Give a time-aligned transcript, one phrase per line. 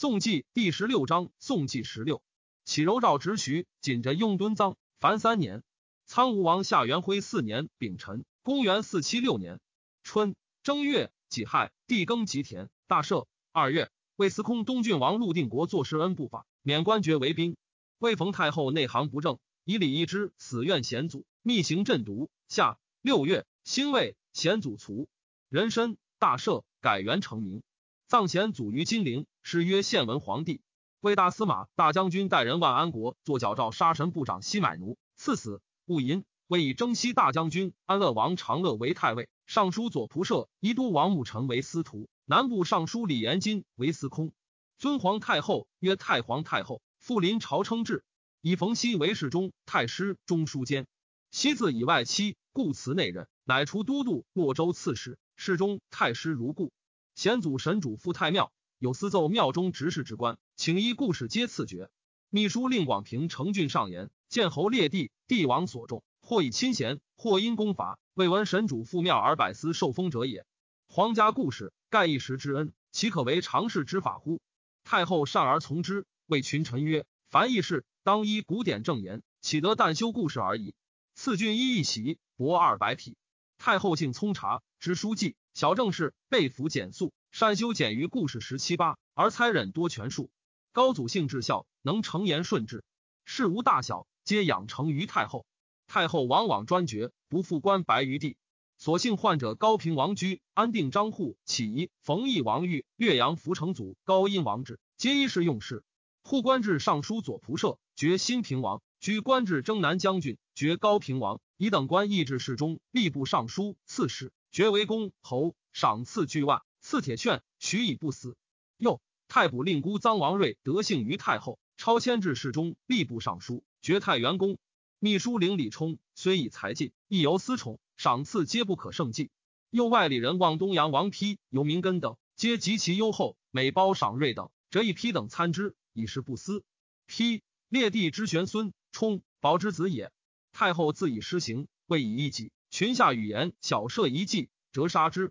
[0.00, 2.22] 宋纪第十六章，宋纪十六，
[2.64, 5.62] 启柔诏直徐，紧着雍敦臧，凡三年。
[6.06, 9.60] 苍梧王夏元辉四年丙辰，公元四七六年
[10.02, 13.26] 春正月己亥，地耕吉田，大赦。
[13.52, 17.58] 二月，魏司空东郡王陆定国作施恩不法，免官爵为兵。
[17.98, 22.30] 魏冯太后内行不正，以李义之死怨贤祖，密行朕毒。
[22.48, 25.10] 夏六月，辛未，贤祖卒，
[25.50, 27.62] 人身大赦，改元成名。
[28.06, 30.60] 葬贤祖于金陵，是曰献文皇帝。
[31.00, 35.62] 魏大司马、大将军代人万安国作矫诏杀神部长西买奴，赐死。
[35.86, 44.32] 戊寅，魏以征西大将军安乐王长乐为太尉，尚书左仆射宜都王牧臣为司徒，南部尚书李延金为司空。
[44.78, 48.04] 尊皇太后曰太皇太后，复临朝称制，
[48.40, 50.86] 以冯熙为侍中、太师、中书监。
[51.30, 56.72] 熙字以外戚，故辞内任，乃除都督、洛州刺史、侍中、太师如故。
[57.14, 61.90] 显祖神主赴太庙，有司奏庙中执事之官，请依故事皆赐爵。
[62.30, 70.46] 秘书令广平承郡上言，见侯列帝，帝王所重，或以亲贤，或因功伐，未闻神主赴庙而百司受封者也。
[70.88, 74.40] 皇家故事，盖一时之恩，岂可为常事之法乎？
[74.82, 80.74] 太后善而从之，谓群臣曰：“凡议事，当依古典正言，岂得但修故事而已？”
[81.14, 83.18] 赐郡衣一袭，帛二百匹。
[83.58, 85.36] 太后性聪察，知书记。
[85.52, 90.30] 小正事被服简素，善修简于故事十七八，而猜忍多权术。
[90.72, 92.84] 高祖性至孝，能成言顺治，
[93.24, 95.46] 事无大小，皆养成于太后。
[95.86, 98.36] 太后往往专决，不复官白于地。
[98.78, 105.84] 所幸患者高平王居、安定张户、启仪、冯异王玉、岳阳福成祖、高阴王志，皆一时用事。
[106.24, 111.40] 护官至尚书左仆射，爵新平王；居官至征南将军，爵高平王。
[111.56, 114.32] 以等官议至侍中、吏部尚书、刺史。
[114.50, 118.36] 爵为公侯，赏赐巨万，赐铁券，许以不死。
[118.76, 124.58] 又太卜令姑臧王睿得幸于太后，超迁至侍中、吏部尚书，爵太元公。
[124.98, 129.30] 秘书领李冲虽以才尽，亦由私宠，赏赐皆不可胜计。
[129.70, 136.64] 又外里人望东阳王丕、尤明根等，皆极其优厚，每包赏瑞等，折一批等参之，以示不私。
[137.06, 140.10] 丕列帝之玄孙，冲宝之子也。
[140.50, 142.50] 太后自以施行，未以一己。
[142.68, 145.30] 群下语言，小设一计，折杀之。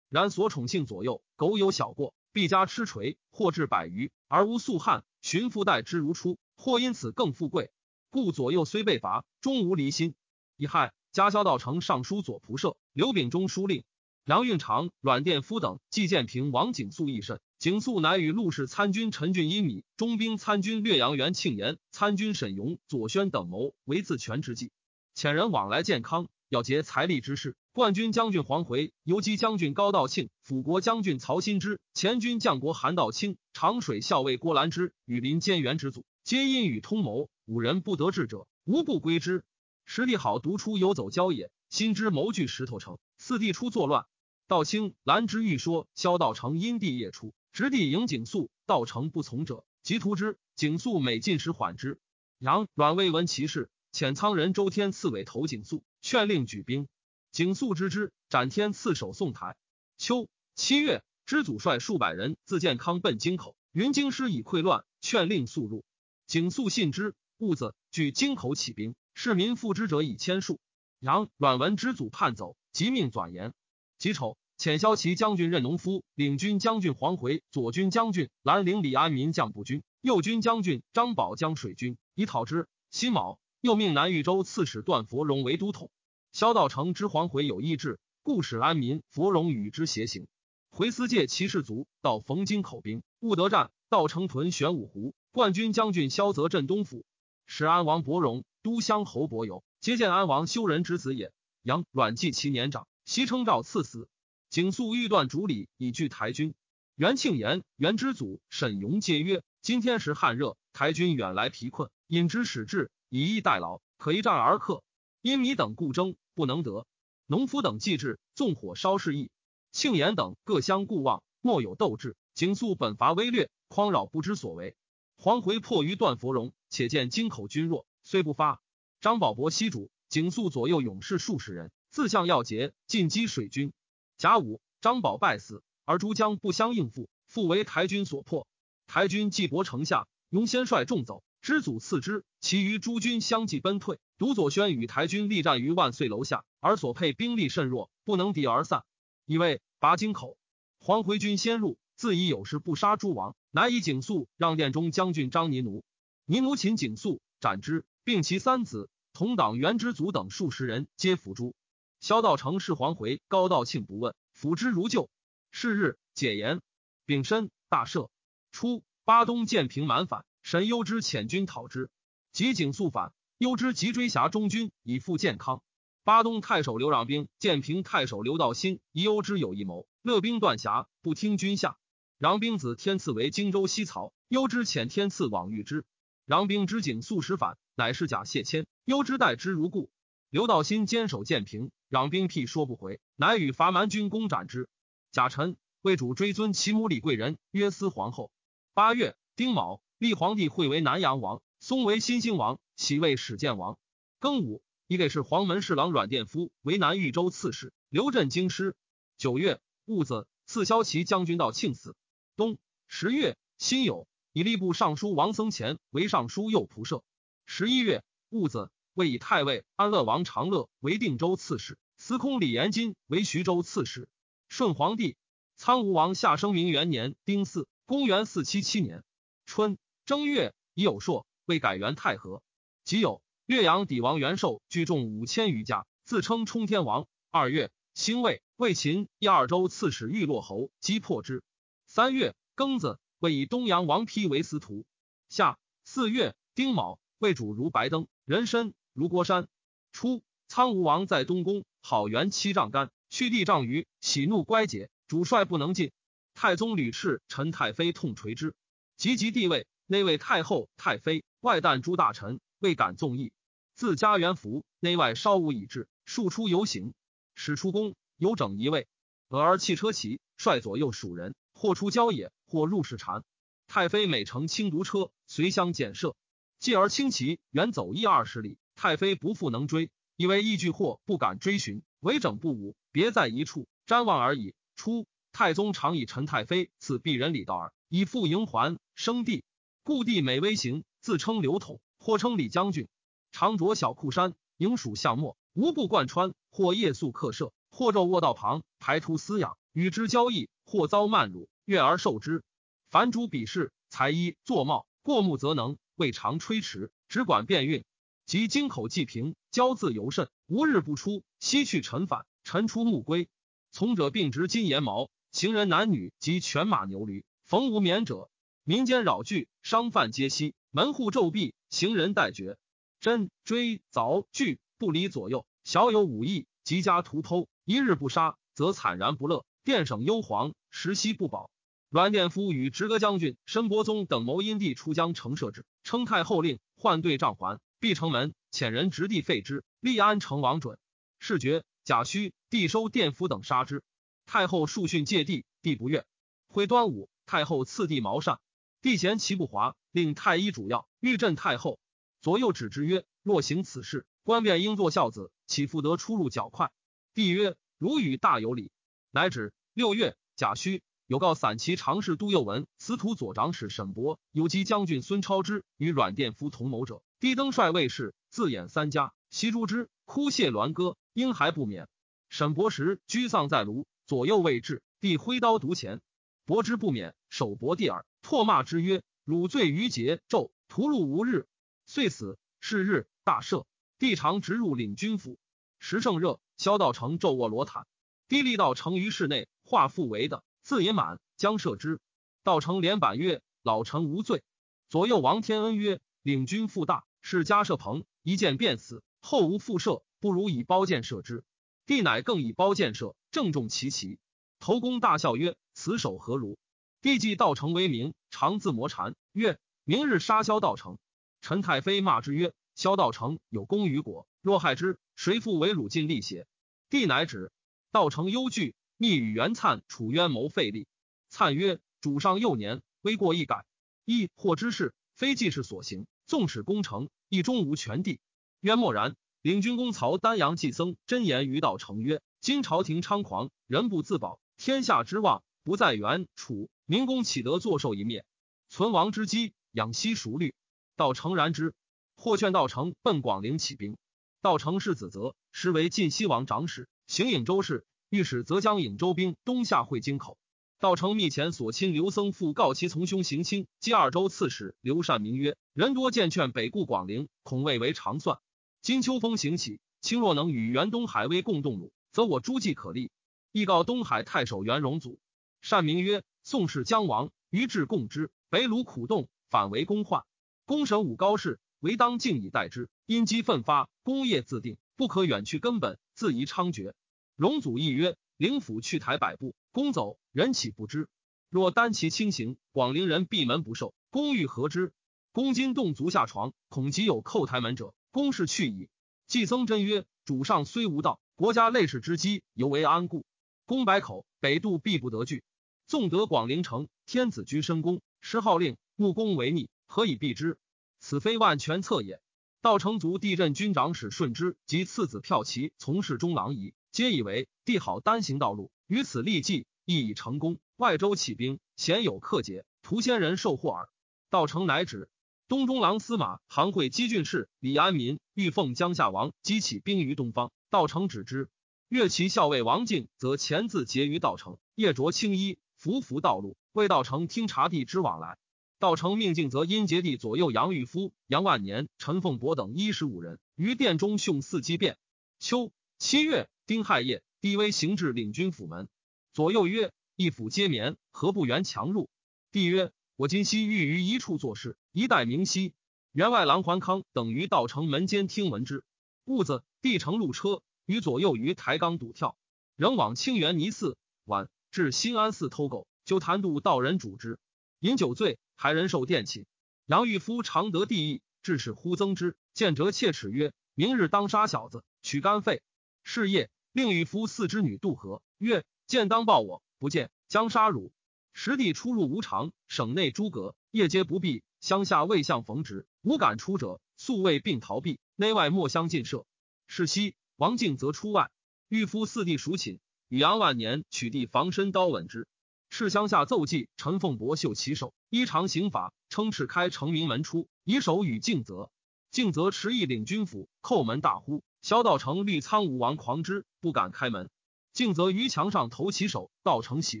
[0.16, 5.04] 然所宠幸左右，苟有小过，必加吃锤，或至百余，而无素汉。
[5.20, 7.70] 寻父待之如初，或因此更富贵。
[8.08, 10.14] 故左右虽被罚，终无离心。
[10.56, 13.84] 乙亥，加萧道成尚书左仆射，刘秉忠书令，
[14.24, 17.38] 梁运长、阮殿夫等季建平、王景肃亦甚。
[17.58, 24.70] 景肃乃与陆氏参军陈俊英米、中兵参军略阳元庆延、参军沈荣、左宣等谋为自全之计，
[25.14, 26.26] 遣人往来健康。
[26.48, 39.44] 要结财力之事，冠军将军黄回、游击将军高道庆、辅国将军曹新之、前军将国韩道清、长水校尉郭兰之、羽林监元之祖，皆因与通谋，五人不得志者，无不归之。
[39.84, 41.50] 实力好，独出游走郊野。
[41.68, 44.06] 新之谋据石头城，四弟出作乱。
[44.46, 50.38] 道清、兰之欲说，萧道成因地夜出，直地迎景肃，道成不从者，即屠之。
[50.54, 51.98] 景肃每进时缓之。
[52.38, 55.82] 杨阮未闻其事，遣苍人周天赐尾投景肃。
[56.08, 56.86] 劝令举兵，
[57.32, 59.56] 景肃知之，斩天刺守宋台。
[59.98, 65.84] 秋七月，知祖率数百人自健康奔京口，云京师已溃乱，劝令速入。
[66.28, 70.60] 景肃信之，兀子据京口起兵，市民附之者以千数。
[71.00, 73.52] 杨阮闻知祖叛走，即命转言。
[73.98, 82.68] 己丑，遣骁骑将军任农夫领军将军黄回，左军将军兰陵李安民将步军，右军将军张宝将水军以讨之。
[82.92, 85.90] 辛卯，又命南豫州刺史段佛荣为都统。
[86.36, 90.26] 萧道成之黄回有意志，故使安民佛荣与之协行。
[90.68, 93.70] 回思借骑士卒到冯京口兵，勿得战。
[93.88, 97.06] 道成屯玄武湖，冠军将军萧泽镇东府，
[97.46, 101.32] 使安王伯荣、都乡侯伯友接见安王修仁之子也。
[101.62, 104.06] 杨阮继其年长，袭称诏赐死。
[104.50, 106.54] 景肃欲断主礼，以拒台军。
[106.96, 114.82] 元庆延、元之祖沈荣皆曰：今天时旱热，台军远来疲困，引之使至，以逸待劳，可一战而克。
[115.26, 116.14] 因米等故争。
[116.34, 116.86] 不能得，
[117.26, 119.32] 农夫等既至，纵火烧事邑。
[119.72, 122.16] 庆延等各相顾望，莫有斗志。
[122.32, 124.76] 景肃本伐威略，匡扰不知所为。
[125.16, 128.62] 黄回迫于段佛荣，且见京口军弱，虽不发。
[129.00, 133.72] 张宝伯西主，景肃左右勇士数十人，自向要节，进击水军。
[134.16, 138.46] 甲午，张宝败死，而诸将不相应付，复为台军所破。
[138.86, 141.24] 台军既薄城下，雍先率众走。
[141.42, 143.98] 知祖次之，其余诸军相继奔退。
[144.18, 148.84] 独左宣与台军力战于万岁楼下，而所配兵力甚弱，不能敌而散。
[149.26, 150.38] 以为拔京口，
[150.78, 155.84] 黄回军先入，自以有事不杀诸王，乃以景肃让殿中将军张尼奴，
[156.24, 161.54] 尼奴擒景肃，斩之，并其三子同党元之祖等数十人皆伏诛。
[162.00, 165.10] 萧道成是黄回，高道庆不问，抚之如旧。
[165.50, 166.60] 是日解言，
[167.04, 168.08] 丙申大赦。
[168.52, 171.90] 初，巴东建平满反，神幽之遣军讨之，
[172.32, 175.62] 及景肃反，幽之急追辖中军以复健康。
[176.04, 181.76] 巴东太守刘让兵，建平太守刘道新疑幽之有一谋，乐兵断峡，不听军下。
[182.16, 185.84] 让兵子天赐为荆州西曹，幽之遣天赐往遇之。
[186.24, 189.90] 让兵之景肃时反，乃是假谢谦，幽之待之如故。
[190.30, 194.70] 刘道新坚守建平，让兵辟说不回，乃与伐蛮军攻斩之。
[195.12, 198.30] 贾臣为主追尊其母李贵人，约思皇后。
[198.72, 203.78] 八月丁卯，立皇帝会为南阳王，松为新兴王，喜为始建王。
[204.20, 208.76] 庚午，以给事黄门侍郎阮殿夫为南豫州刺史，留镇京师。
[209.18, 211.96] 九月戊子，赐骁骑将军到庆死。
[212.36, 217.02] 冬十月辛酉，以吏部尚书王僧虔为尚书右仆射。
[217.46, 224.08] 十一月戊子，为以太尉安乐王长乐为定州刺史，司空李延金为徐州刺史。
[224.48, 225.16] 顺皇帝
[225.56, 229.02] 苍梧王下生明元年丁巳，公元四七七年
[229.46, 232.42] 春正月，已有朔，为改元太和。
[232.86, 237.08] 即有岳阳底王元寿聚众五千余家，自称冲天王。
[237.32, 241.42] 二月辛未，为秦一二州刺史玉落侯击破之。
[241.86, 244.86] 三月庚子，为以东阳王丕为司徒。
[245.28, 249.48] 夏四月丁卯，为主如白登，人参如郭山。
[249.90, 255.90] 初，苍梧王在东宫，好元七丈干，去地丈余，喜怒乖解，主帅不能进。
[256.34, 258.54] 太宗屡斥、陈太妃痛垂之，
[258.96, 263.32] 及即帝位，内为太后、太妃，外旦诸大臣，未敢纵意。
[263.74, 266.94] 自家元服，内外稍无已至，庶出游行，
[267.34, 268.88] 使出宫，有整一位，
[269.28, 271.34] 俄而弃车骑，率左右属人。
[271.58, 273.24] 或出郊野，或入室禅。
[273.66, 276.14] 太妃每乘轻独车，随相检射。
[276.58, 284.54] 继而轻骑远走一二十里，太妃不复能追，以为异惧或不敢追寻，为整不武，别在一处瞻望而已。
[284.74, 289.42] 初，太宗常以陈太妃赐鄙人礼道耳，以复迎还生帝。
[289.82, 292.86] 故帝每微行，自称刘统，或称李将军，
[293.32, 300.48] 常着小裤衫，迎属相末，无不贯穿，或夜宿客舍，或昼卧道旁，排出私养，与之交易。
[300.64, 302.44] 或遭慢辱，悦而受之。
[302.90, 307.84] 凡诸比试，才衣作帽，过目则能，未尝吹迟，只管变运。
[308.24, 311.24] 及京口既平，骄自尤甚，无日不出。
[311.40, 313.28] 西去臣返，臣出暮归。
[313.72, 318.30] 从者并执金檐毛，行人男女及犬马牛驴，逢无眠者。
[318.62, 322.56] 民间扰聚，商贩皆息，门户骤闭，行人待绝。
[323.00, 329.44] 真追凿锯不离左右，小有武艺，即家屠偷，一日不杀，则惨然不乐。
[329.62, 331.50] 殿省幽惶，时息不保。
[331.90, 339.62] 阮殿夫与直阁将军申伯宗等谋因地出江城设置，称太后令，换对帐环，闭城门，遣人执地废之。
[339.80, 340.78] 立安成王准，
[341.18, 341.62] 事决。
[341.84, 343.82] 贾诩帝收殿夫等杀之。
[344.24, 346.06] 太后数训戒帝，帝不悦。
[346.48, 348.40] 会端午，太后赐帝毛扇，
[348.80, 351.80] 帝嫌其不华，令太医主要欲镇太后。
[352.20, 356.70] 左右指之曰：若行此事，官便应作孝子，岂复得出入较快？
[357.14, 358.70] 帝曰：如与大有理。
[359.10, 359.54] 乃止。
[359.72, 371.88] 六月，甲戌有告散骑常侍杜佑文、司徒左长史沈伯、有击将军孙超之与阮殿夫同谋者，低登帅卫士，自演三家，袭诛之，哭谢鸾歌，婴还不免。
[372.28, 376.02] 沈伯时居丧在庐，左右未至，帝挥刀独前，
[376.44, 381.46] 伯之不免，手伯帝耳，唾骂之曰：“汝罪于桀纣，屠戮无日。”
[381.84, 382.38] 遂死。
[382.58, 383.64] 是日大赦，
[383.98, 385.38] 帝常直入领军府，
[385.78, 387.86] 时盛热，萧道成昼卧罗毯。
[388.26, 392.00] 低立道成于室内，化复为的，自也满，将射之。
[392.42, 394.42] 道成连板曰：“老臣无罪。”
[394.88, 401.44] 左右王天恩曰：“领军复大，是加射棚，一箭便死，后无复射，不如以包箭射之。”
[401.86, 404.18] 帝乃更以包箭射，正中其旗。
[404.58, 406.58] 头公大笑曰：“此手何如？”
[407.06, 410.98] 帝既道成为名，常自磨禅曰：“明日杀萧道成。”
[411.40, 416.48] 陈太妃骂之曰：“萧道成有功于国，若害之，谁复为汝尽力邪？”
[416.90, 417.52] 帝乃止。
[417.92, 420.88] 道成忧惧，密与袁粲、楚渊谋废立。
[421.30, 423.64] 粲曰：“主上幼年，微过一改，
[424.04, 426.08] 亦或之事，非济世所行。
[426.26, 428.18] 纵使攻城，亦终无全地。”
[428.62, 429.14] 渊默然。
[429.42, 438.24] 领军公曹丹阳季僧真言于道成曰：“今朝廷猖狂，人不自保，天下之望不在原楚，明公岂得坐受一灭？
[438.68, 440.54] 存亡之机，养息熟虑。”
[440.94, 441.74] 道成然之。
[442.14, 443.96] 或劝道成奔广陵起兵。
[444.40, 446.88] 道成是子泽，实为晋西王长史。
[447.08, 450.38] 行颍州事，御史则将颍州兵东下会京口。
[450.78, 458.38] 道成密遣所亲刘僧父告其从兄行亲，接二州刺史刘善明曰：“人多见劝北顾广陵，恐未为长算。
[458.82, 463.10] 今秋风行起，卿若能与原东海威共动怒，则我诸计可立。”
[463.50, 465.18] 亦告东海太守袁荣祖。
[465.66, 468.30] 善名曰：“宋氏将亡，于至共之。
[468.50, 470.22] 北虏苦动，反为公患。
[470.64, 472.88] 公审武高士，唯当敬以待之。
[473.04, 476.92] 因机奋发，功业自定，不可远去根本，自宜猖獗。”
[477.34, 481.08] 荣祖亦曰：“灵府去台百步，公走，人岂不知？
[481.50, 483.92] 若单其轻行，广陵人闭门不受。
[484.10, 484.92] 公欲何之？
[485.32, 487.92] 公今动足下床，恐即有叩台门者。
[488.12, 488.88] 公事去矣。”
[489.26, 493.26] 季曾真曰：“主上虽无道，国家累世之机，犹为安固。”
[493.66, 495.42] 公百口，北渡必不得拒。
[495.86, 500.58] 纵得广陵城，天子居深宫，施号令，穆公为逆，何以避之？
[500.98, 502.20] 此非万全策也。
[502.60, 510.58] 道成族地镇军长史顺之及次子骠骑从事中郎仪，皆以为帝好单行道路，于此立计，亦已成功。
[510.76, 513.88] 外州起兵，鲜有克捷，图先人受祸耳。
[514.28, 515.08] 道成乃止。
[515.46, 521.48] 东中郎司马行会稽郡事李安民欲奉江夏王激起兵于东方，道成止之。
[521.88, 528.38] 越其校尉王敬，则前自结于道成，夜着青衣，伏伏道路，为道成听察地之往来。
[528.78, 534.98] 道成命敬则阴节地左右杨玉夫、杨万年、陈凤伯等一十五人于殿中凶四击变。
[535.38, 538.88] 秋七月丁亥夜，帝威行至领军府门，
[539.32, 542.10] 左右曰：“一府皆眠，何不援强入？”
[542.52, 545.74] 帝曰：“我今夕欲于一处做事，一待明夕。”
[546.12, 548.84] 员外郎桓康等于道成门间听闻之。
[549.24, 550.62] 兀子帝乘路车。
[550.88, 552.36] 与左右于台纲堵跳，
[552.76, 557.38] 仍往清源尼寺，晚至新安寺偷狗，就谈度道人主之，
[557.80, 559.46] 饮酒醉，还人受殿寝。
[559.86, 565.62] 杨玉夫常得地意，致使忽增之，见折切齿曰：“明日当杀小子，取肝肺。”
[566.04, 570.92] 是夜，令玉夫四之女渡河，曰：“见当报我，不见将杀汝。”
[571.32, 579.24] 实地出入无常，省内诸葛夜皆不闭，乡下未相逢直，无敢出者，素未并逃避，内外莫相近射。
[579.66, 580.14] 是夕。
[580.36, 581.30] 王敬则出外，
[581.68, 585.28] 御夫四弟蜀寝，与杨万年取缔防身刀吻之。
[585.70, 591.70] 赤乡下奏记，陈凤伯秀其手，依常刑法，称赤开成名门出，以手与敬则。
[592.10, 594.42] 敬则持意领军府，叩门大呼。
[594.62, 597.30] 萧道成立苍梧王狂之，不敢开门。
[597.72, 600.00] 敬则于墙上投其手，道成喜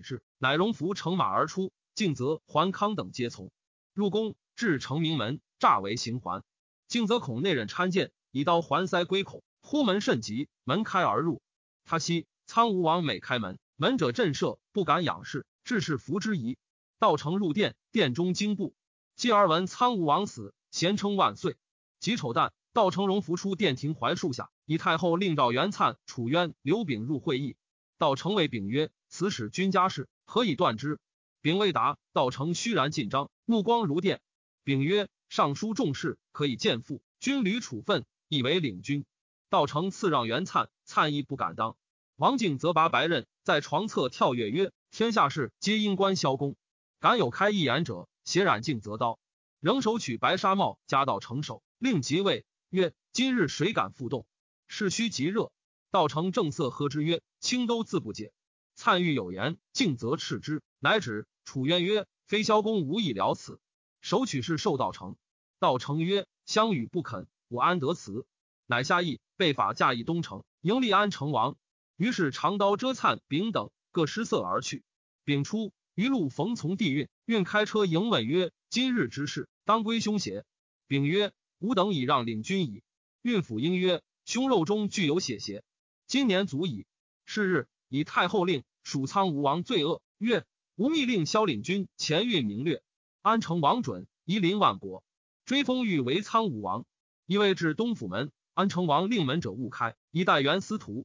[0.00, 1.72] 之，乃荣服乘马而出。
[1.94, 3.50] 敬则、桓康等皆从
[3.94, 6.42] 入宫，至成明门，诈为行环。
[6.88, 9.44] 敬则恐内人参见，以刀环塞归口。
[9.60, 11.42] 呼门甚急，门开而入。
[11.84, 16.56] 他悉苍梧王每开门，门者震慑，不敢仰视，致是服之疑。
[17.00, 18.74] 道成入殿，殿中惊怖。
[19.16, 21.56] 继而闻苍梧王死，咸称万岁。
[21.98, 27.56] 己丑旦，道成荣扶出殿庭槐树下，以太后令召袁粲、楚渊、刘炳入会议。
[27.98, 31.00] 道成谓炳曰：“此使君家事，何以断之？”
[31.42, 31.98] 炳未答。
[32.12, 34.20] 道成虚然进章，目光如电。
[34.62, 37.02] 炳曰：“尚书重事，可以见父。
[37.18, 39.04] 军旅处分，以为领军。”
[39.50, 41.76] 道成赐让袁粲，粲亦不敢当。
[42.16, 46.56] 王敬则拔白刃，在床侧跳跃曰：“天下事皆因官萧公，
[46.98, 49.18] 敢有开一言者，携染敬则刀。”
[49.60, 54.24] 仍手取白纱帽，加道成手，令即位曰：“今日谁敢复动？
[54.66, 55.52] 事须极热。”
[55.92, 58.32] 道成正色喝之曰：“卿都自不解。”
[58.76, 61.26] 灿欲有言，敬则斥之，乃止。
[61.44, 63.60] 楚渊曰：“非萧公无以了此。”
[64.00, 65.16] 手取是受道成。
[65.58, 68.24] 道成曰：“相与不肯，我安得辞？”
[68.64, 69.20] 乃下议。
[69.36, 71.58] 被法驾役东城，迎立安成王。
[71.96, 74.84] 于是长刀遮灿丙等各失色而去。
[75.24, 80.44] 丙出，余路逢从帝运，运开车迎问曰：“今日之事，当归凶邪？”
[80.86, 82.82] 丙曰：“吾等已让领军矣。”
[83.22, 85.64] 运府应曰：“凶肉中具有血邪？
[86.06, 86.86] 今年足矣。”
[87.24, 90.44] 是日，以太后令蜀苍吴王罪恶，曰
[90.76, 92.82] ：“吾密令萧领军前运明略。”
[93.22, 95.02] 安成王准，夷陵万国，
[95.46, 96.84] 追封欲为苍武王，
[97.24, 98.30] 因为至东府门。
[98.54, 101.04] 安成王令门者勿开，以待元司徒。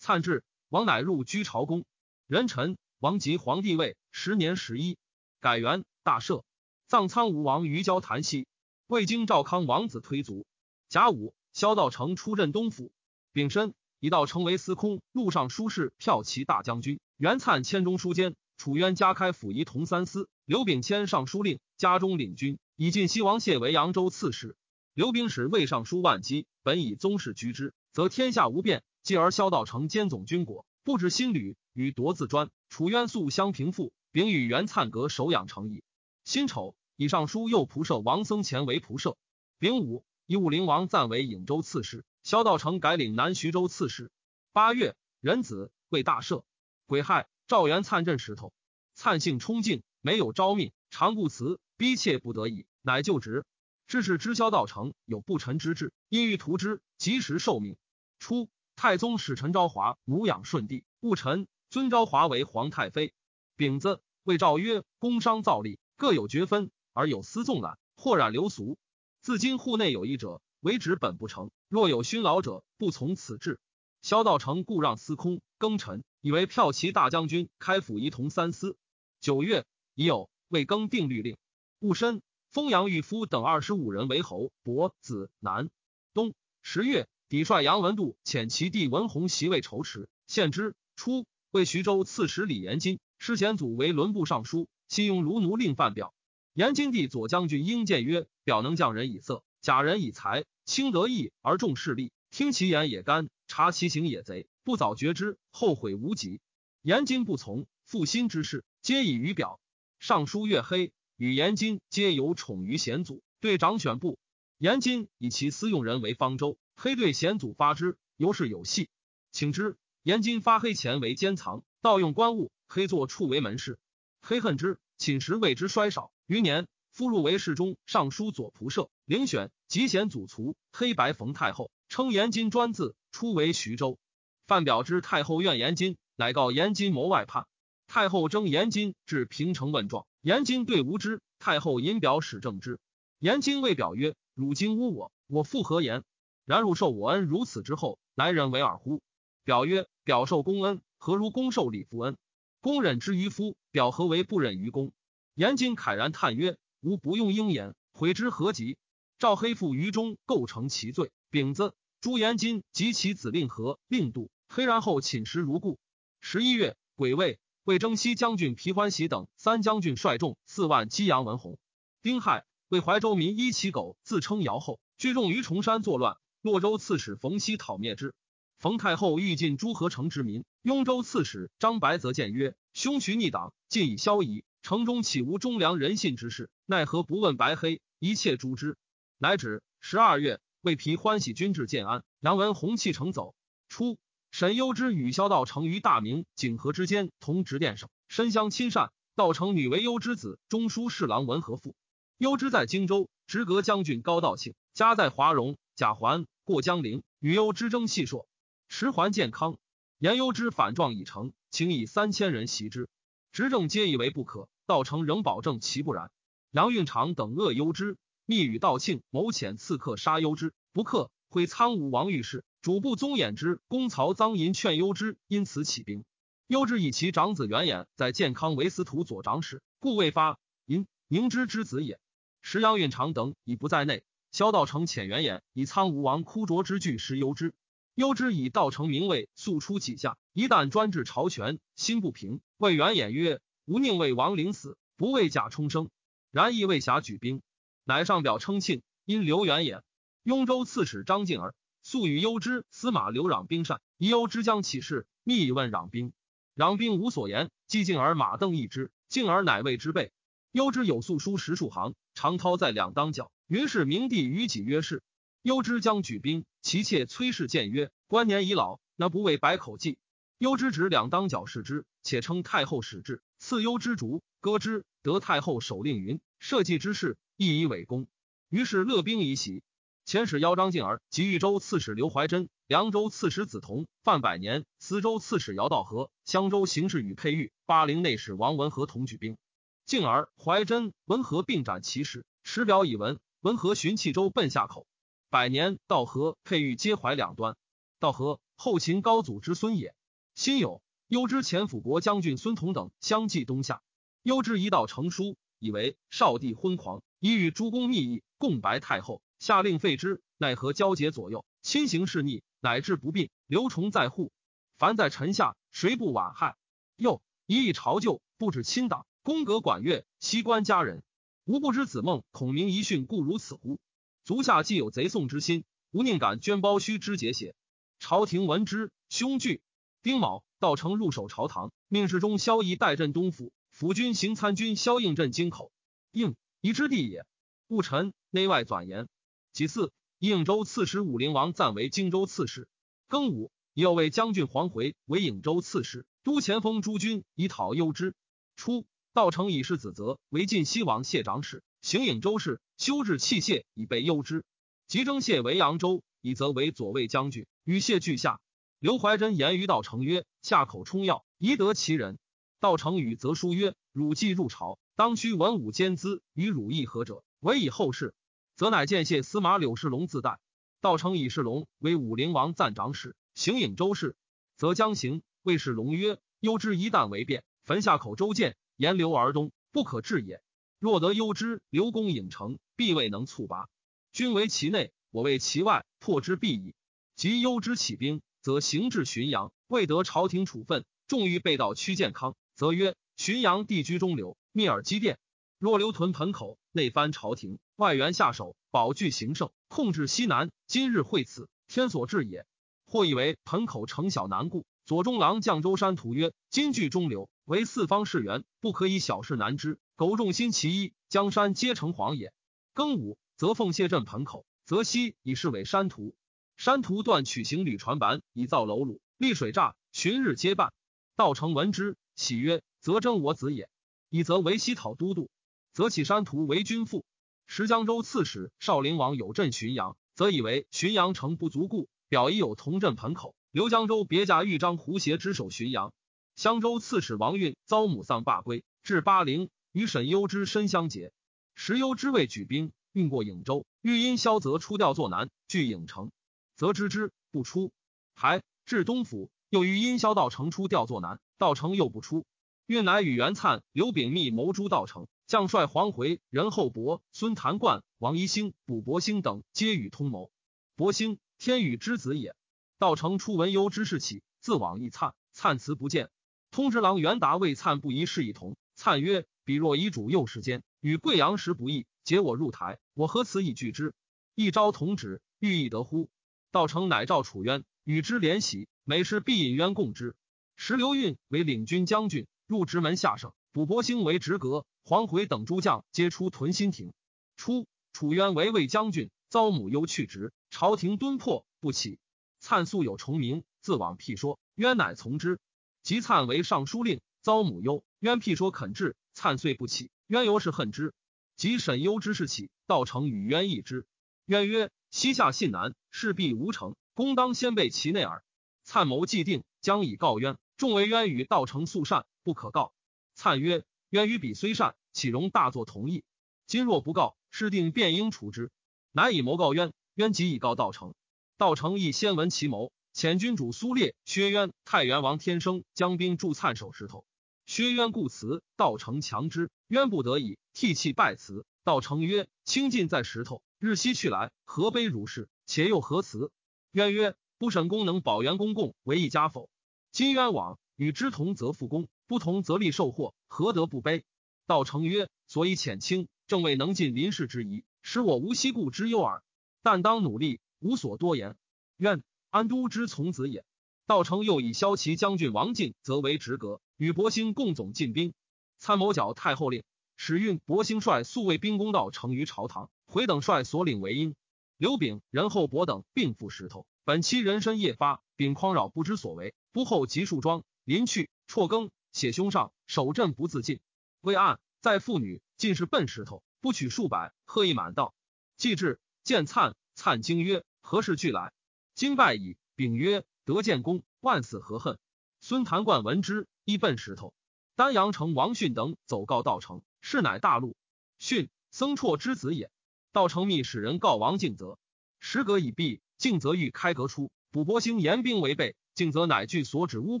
[0.06, 1.84] 粲至，王乃入居朝宫。
[2.28, 4.98] 人臣王即皇帝位，十年十一，
[5.40, 6.44] 改元大赦。
[6.86, 8.46] 葬苍梧王于交坛西。
[8.86, 10.46] 未经赵康王子推卒。
[10.88, 12.92] 甲午，萧道成出镇东府。
[13.32, 17.00] 丙申，以道成为司空、路上书事、骠骑大将军。
[17.16, 20.28] 元粲迁中书监，楚渊加开府仪同三司。
[20.44, 24.54] 刘秉谦尚书令，家中领军，以晋西王谢为扬州刺史。
[24.94, 26.46] 刘秉使魏尚书万机。
[26.62, 28.84] 本以宗室居之，则天下无变。
[29.06, 32.50] 继而萧道成兼总军国，布置新旅，与夺自专。
[32.68, 35.84] 楚渊素相平复，丙与袁粲阁守养成矣。
[36.24, 39.16] 辛丑，以上书右仆射王僧虔为仆射。
[39.60, 42.04] 丙午，以武陵王赞为颍州刺史。
[42.24, 44.10] 萧道成改领南徐州刺史。
[44.52, 46.42] 八月，壬子，为大赦。
[46.88, 48.52] 癸亥，赵元粲镇石头。
[48.96, 53.44] 灿性冲劲，没有招命，常故辞，逼切不得已，乃就职。
[53.86, 57.76] 知是知萧道成有不臣之志，因欲图之，及时受命。
[58.18, 63.14] 初，太宗使陈昭华母养顺帝，戊臣尊昭华为皇太妃。
[63.56, 68.78] 丙子，谓诏曰：工商造吏各有爵分，而有私纵览，或染流俗。
[69.22, 73.58] 自今户内有一者，为职本不成；若有勋劳者，不从此制。
[74.02, 78.76] 萧道成故让司空庚辰，以为骠骑大将军，开府仪同三司。
[79.20, 79.64] 九月，
[79.94, 81.36] 已有未更定律令。
[81.80, 82.22] 戊申。
[82.48, 85.68] 封杨玉夫等二十五人为侯伯子南
[86.14, 90.76] 东十月，抵帅杨文度遣其弟文弘袭位仇持，献之。
[90.94, 96.14] 初，为徐州刺史李延金，师贤祖为伦部尚书，信用卢奴令范表。
[96.54, 102.12] 延金帝左将军应见曰：“表能将人以色，假人以才，轻得意而重势力。
[102.30, 104.46] 听其言也干，察其行也贼。
[104.62, 106.40] 不早决之，后悔无及。”
[106.80, 109.58] 延金不从，负心之事，皆以于表。
[109.98, 110.92] 尚书月黑。
[111.16, 114.16] 与延金皆有宠于贤祖，对长选部。
[114.58, 118.90] 延金以其私用人为方舟，黑对贤祖发之，由是有戏。
[119.32, 123.78] 请之，严金发黑钱为监藏，盗用官物，黑作处为门事。
[124.20, 126.12] 黑恨之，寝食为之衰少。
[126.26, 133.98] 余年，夫入为侍中、尚书左仆射，遴选及贤祖卒，黑白冯太后，称严金专字，出为徐州。
[134.46, 137.46] 范表之太后怨严金，乃告严金谋外叛。
[137.86, 140.06] 太后征严金至平城问状。
[140.20, 142.78] 严金对无知，太后引表使正之。
[143.18, 146.04] 严金谓表曰：“汝今诬我，我复何言？
[146.46, 149.02] 然汝受我恩如此之后，来人为尔乎？”
[149.44, 152.16] 表曰：“表受公恩，何如公受礼服恩？
[152.60, 154.92] 公忍之于夫，表何为不忍于公？”
[155.34, 158.78] 严金慨然叹曰：“吾不用应言，悔之何及？”
[159.18, 161.10] 赵黑父于中构成其罪。
[161.30, 165.78] 丙子，朱延金及其子令和、令度，黑然后寝食如故。
[166.20, 167.38] 十一月，癸未。
[167.64, 171.58] 魏征西将军皮欢喜等三将军率众四万击杨文宏。
[172.00, 176.16] 丁亥，为怀州民伊其狗自称尧后，聚众于崇山作乱。
[176.46, 178.14] 洛州刺史冯熙讨灭之。
[178.56, 180.44] 冯太后欲尽诸河城之民。
[180.62, 186.48] 雍州刺史张白则谏曰：“凶徐逆党，尽以消夷，城中岂无忠良人信之事？
[186.64, 188.76] 奈何不问白黑，一切诛之？”
[189.18, 189.64] 乃止。
[189.80, 193.34] 十二月，为皮欢喜军至建安，杨文宏弃城走。
[193.68, 193.98] 初。
[194.30, 198.92] 沈攸之与萧道成于大明景和之间同执殿省，深相亲善。
[199.16, 201.74] 道成女为攸之子，中书侍郎文和父。
[202.18, 205.58] 攸之在荆州，直阁将军高道庆家在华容。
[205.74, 208.28] 贾环过江陵，与幽之争细说。
[208.68, 209.58] 持环健康，
[209.98, 212.88] 言幽之反状已成，请以三千人袭之。
[213.32, 216.12] 执政皆以为不可，道成仍保证其不然。
[216.52, 222.44] 杨运长等恶幽之，密与道庆谋遣刺客杀幽之，不克，会苍梧王御史。
[222.62, 226.04] 主簿宗衍之公曹臧寅劝幽之，因此起兵。
[226.46, 230.38] 幽之以其长子元衍在建康为司徒左长史，故未发。
[230.64, 231.98] 寅宁之之子也。
[232.40, 234.04] 时杨运长等已不在内。
[234.36, 237.54] 萧道成遣元衍以苍梧王枯卓之具施攸之。
[237.94, 242.42] 攸之以道成名位速出几下，一旦专制朝权，心不平。
[242.58, 245.88] 谓元衍曰：“吾宁为王陵死，不为甲充生。”
[246.30, 247.40] 然亦未暇举兵，
[247.82, 249.80] 乃上表称庆，因刘元衍。
[250.22, 251.54] 雍州刺史张敬儿。
[251.82, 256.12] 素与攸之、司马刘攘兵善，疑攸之将起事，密以问攘兵。
[256.54, 260.12] 攘兵无所言，既敬而马邓一之，敬而乃谓之备。
[260.52, 263.32] 攸之有素书十数行，常涛在两当角。
[263.46, 265.02] 于是明帝于己曰是。
[265.42, 269.98] 攸之将举兵，其妾崔氏谏曰：“官年已老，那不为百口计。”
[270.38, 278.08] 攸之指两当角视之，且称太后使至，赐攸之竹，歌之，得太后手令云：“社稷之事，亦以为功。”
[278.50, 279.62] 于是乐兵以喜。
[280.04, 289.36] 遣使邀张敬儿及豫州刺史刘怀真、凉州刺史子同、范百年、司州刺史姚道和、襄州行事与佩玉、巴陵内史王文和同举兵。
[289.84, 293.18] 敬儿、怀真、文和并斩其师，持表以闻。
[293.46, 294.88] 文和寻冀州奔下口。
[295.30, 297.56] 百年、道和、佩玉皆怀两端。
[298.00, 299.94] 道和后秦高祖之孙也。
[300.34, 303.82] 辛酉，幽之前辅国将军孙同等相继东下。
[304.24, 309.22] 幽之一道成书，以为少帝昏狂，已与诸公密议，共白太后。
[309.38, 313.30] 下令废之，奈何交结左右，亲行事逆，乃至不病。
[313.46, 314.32] 刘崇在户，
[314.76, 316.56] 凡在臣下，谁不晚害？
[316.96, 321.04] 又一以朝旧，不止亲党，宫阁管乐，西官佳人，
[321.46, 323.78] 吾不知子孟孔明遗训，故如此乎？
[324.24, 327.54] 足下既有贼宋之心，吾宁敢捐包虚之节邪？
[328.00, 329.62] 朝廷闻之，凶惧。
[330.02, 335.70] 丁卯，道成入守朝堂，命侍中萧绎代镇东府，辅军行参军萧应镇京口。
[336.10, 337.24] 应宜之地也。
[337.68, 339.06] 戊臣内外转言。
[339.52, 342.66] 其次，应州刺史武陵王暂为荆州刺史。
[343.08, 348.16] 庚午，又为将军黄回为颍州刺史，都前锋诸军以讨攸之。
[348.56, 348.84] 初，
[349.16, 354.44] 道成以世子则为晋西王谢长史，行颍州事，修治器械以备忧之。
[354.88, 358.40] 即征谢为扬州，以则为左卫将军，与谢俱下。
[358.78, 362.18] 刘怀真言于道成曰：“下口充要，宜得其人。”
[362.60, 368.14] 道成与则书曰：“汝既入朝，当须文武兼资，与汝议和者，唯以后事。”
[368.54, 370.38] 则乃见谢司马柳世龙自代。
[370.82, 374.14] 道成以世龙为武陵王赞长史，行颍州事，
[374.58, 375.22] 则将行。
[375.42, 380.42] 谓世龙曰：“忧之一旦为变，焚下口周见，沿流而东，不可治也。
[380.78, 383.68] 若得忧之，刘公颍城，必未能促拔。
[384.12, 386.74] 君为其内，我为其外，破之必矣。
[387.14, 395.18] 及忧之起兵，则行至浔阳，未得朝廷处分，重于被盗屈健康，则曰：浔阳地居中流，密尔积电。
[395.58, 400.50] 若留屯盆口，内翻朝廷，外援下手，保据行胜，控制西南。
[400.66, 402.44] 今日会此，天所至也。
[402.84, 409.80] 或以为盆口城小难固。”左中郎将周山图曰：“今据中流，为四方士援，不可以小事难之。
[409.96, 412.32] 苟众心其一，江山皆成黄也。
[412.72, 416.14] 庚午，则奉谢镇盆口，则西以是为山图。
[416.56, 420.72] 山图断取行旅船板，以造楼橹，立水栅，旬日皆办。
[421.16, 423.68] 道成闻之，喜曰：‘则征我子也。’
[424.08, 425.30] 以则为西讨都督，
[425.72, 427.04] 则起山图为君父。
[427.48, 435.94] 时江州刺史少陵王有镇浔阳，则以为浔阳城不足故，表已有同镇盆口。”刘江州别驾豫章胡协之守浔阳，
[436.34, 441.10] 襄州刺史王运遭母丧罢归，至巴陵，与沈攸之身相结。
[441.54, 446.10] 时攸之未举兵，运过颍州，欲因萧则出调作南，据颍城，
[446.54, 447.72] 则知之不出。
[448.14, 452.26] 还至东府，又于因萧道成出调作南，道成又不出。
[452.66, 460.30] 运乃与袁粲、刘秉密谋诛道成，将帅黄回、任厚伯、孙谭冠、王宜兴、卜伯兴等皆与通谋。
[460.74, 462.36] 伯兴，天宇之子也。
[462.78, 466.10] 道成初闻忧之事起，自往诣粲，粲辞不见。
[466.50, 468.58] 通知郎元达谓粲不宜事一同。
[468.78, 473.94] 粲曰：“彼若遗主幼时间，与贵阳时不义，结我入台，我何辞以拒之？
[474.34, 476.10] 一朝同旨，欲亦得乎？”
[476.52, 480.14] 道成乃召楚渊，与之联席，每事必引渊共之。
[480.54, 486.92] 时刘运为领军将军，入直门下省；卜伯兴为直阁，黄回等诸将皆出屯新亭。
[487.38, 491.98] 初，楚渊为魏将军，遭母忧去职，朝廷敦迫不起。
[492.46, 495.40] 粲素有重名，自往辟说，渊乃从之。
[495.82, 499.90] 及粲为尚书令，遭母忧，渊辟说肯治，粲遂不起。
[500.06, 500.94] 渊由是恨之。
[501.34, 503.84] 及沈忧之事起，道成与渊议之。
[504.26, 508.22] 渊曰：“西夏信难，势必无成，公当先备其内耳。”
[508.64, 510.38] 粲谋既定，将以告渊。
[510.56, 512.72] 众为渊与道成素善，不可告。
[513.18, 516.04] 粲曰：“渊与彼虽善，岂容大作同意？
[516.46, 518.52] 今若不告，事定便应除之。”
[518.94, 519.72] 乃以谋告渊。
[519.94, 520.94] 渊即以告道成。
[521.38, 527.04] 道成亦先闻其谋，遣君主苏烈、薛渊、太原王天生将兵助灿守石头。
[527.44, 531.44] 薛渊故辞，道成强之，渊不得已，涕泣拜辞。
[531.62, 535.28] 道成曰：“清尽在石头，日夕去来，何悲如是？
[535.44, 536.30] 且又何辞？”
[536.72, 539.50] 渊曰：“不审公能保元公共为一家否？
[539.92, 544.06] 今渊往，与之同则复公，不同则立受祸，何得不悲？”
[544.48, 549.22] 道成曰：“所以遣卿，正未能尽临事之宜，使我无息故之忧耳。
[549.62, 551.36] 但当努力。”无所多言，
[551.76, 553.44] 愿安都之从子也。
[553.86, 558.14] 道成又以骁骑将军王进则为直阁，与伯兴共总进兵。
[558.58, 559.62] 参谋剿太后令，
[559.96, 564.16] 使运伯兴率素卫兵攻道成于朝堂，回等率所领为因。
[564.56, 566.66] 刘炳、任厚伯等并赴石头。
[566.82, 573.60] 本期人身夜发，秉匡扰不知所为，不后及树桩，临去辍更，写胸上，守阵不自尽。
[574.00, 577.94] 未案在妇女，尽是奔石头，不取数百，喝一满道。
[578.36, 580.42] 既至，见灿灿惊曰。
[580.68, 581.32] 何事俱来？
[581.76, 582.36] 今败矣。
[582.56, 584.80] 丙曰：“得建功，万死何恨？”
[585.22, 587.14] 孙谭贯闻之，一奔石头。
[587.54, 590.56] 丹阳城王逊等走告道成，是乃大怒。
[590.98, 592.50] 逊，僧绰之子也。
[592.90, 594.58] 道成密使人告王敬则，
[594.98, 600.00] 时隔已毕，敬则欲开阁出，卜伯兴严兵为备，敬则乃据所指屋